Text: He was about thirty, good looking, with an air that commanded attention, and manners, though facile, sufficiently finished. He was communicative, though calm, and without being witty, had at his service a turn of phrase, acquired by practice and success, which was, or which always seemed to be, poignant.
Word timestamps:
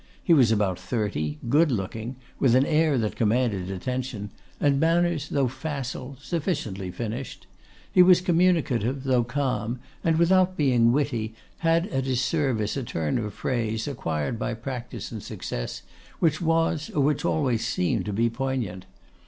He 0.23 0.33
was 0.33 0.51
about 0.51 0.79
thirty, 0.79 1.37
good 1.47 1.71
looking, 1.71 2.15
with 2.39 2.55
an 2.55 2.65
air 2.65 2.97
that 2.97 3.15
commanded 3.15 3.69
attention, 3.69 4.31
and 4.59 4.79
manners, 4.79 5.29
though 5.29 5.47
facile, 5.47 6.17
sufficiently 6.19 6.89
finished. 6.89 7.45
He 7.91 8.01
was 8.01 8.19
communicative, 8.19 9.03
though 9.03 9.23
calm, 9.23 9.79
and 10.03 10.17
without 10.17 10.57
being 10.57 10.91
witty, 10.91 11.35
had 11.59 11.85
at 11.89 12.05
his 12.05 12.19
service 12.19 12.75
a 12.75 12.81
turn 12.81 13.19
of 13.19 13.31
phrase, 13.35 13.87
acquired 13.87 14.39
by 14.39 14.55
practice 14.55 15.11
and 15.11 15.21
success, 15.21 15.83
which 16.17 16.41
was, 16.41 16.89
or 16.95 17.01
which 17.03 17.23
always 17.23 17.63
seemed 17.63 18.05
to 18.05 18.13
be, 18.13 18.27
poignant. 18.27 18.87